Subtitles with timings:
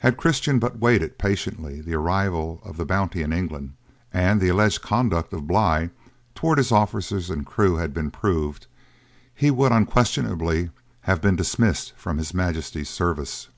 [0.00, 3.72] Had Christian but waited patiently the arrival of the Bounty in England,
[4.12, 5.88] and the alleged conduct of Bligh
[6.34, 8.66] towards his officers and crew had been proved,
[9.34, 10.68] he would, unquestionably,
[11.08, 13.48] have been dismissed from his Majesty's service.